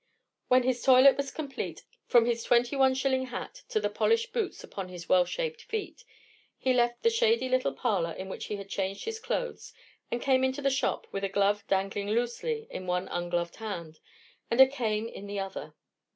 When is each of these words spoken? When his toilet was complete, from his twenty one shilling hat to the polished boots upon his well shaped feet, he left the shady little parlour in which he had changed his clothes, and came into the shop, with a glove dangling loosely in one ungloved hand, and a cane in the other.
When 0.47 0.63
his 0.63 0.81
toilet 0.81 1.15
was 1.15 1.29
complete, 1.29 1.83
from 2.07 2.25
his 2.25 2.43
twenty 2.43 2.75
one 2.75 2.95
shilling 2.95 3.27
hat 3.27 3.61
to 3.69 3.79
the 3.79 3.87
polished 3.87 4.33
boots 4.33 4.63
upon 4.63 4.89
his 4.89 5.07
well 5.07 5.25
shaped 5.25 5.61
feet, 5.61 6.03
he 6.57 6.73
left 6.73 7.03
the 7.03 7.11
shady 7.11 7.47
little 7.47 7.75
parlour 7.75 8.11
in 8.13 8.27
which 8.27 8.45
he 8.45 8.55
had 8.55 8.67
changed 8.67 9.05
his 9.05 9.19
clothes, 9.19 9.73
and 10.09 10.19
came 10.19 10.43
into 10.43 10.59
the 10.63 10.71
shop, 10.71 11.05
with 11.11 11.23
a 11.23 11.29
glove 11.29 11.63
dangling 11.67 12.09
loosely 12.09 12.65
in 12.71 12.87
one 12.87 13.09
ungloved 13.09 13.57
hand, 13.57 13.99
and 14.49 14.59
a 14.59 14.65
cane 14.65 15.07
in 15.07 15.27
the 15.27 15.37
other. 15.39 15.75